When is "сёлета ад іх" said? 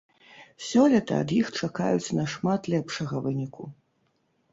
0.67-1.51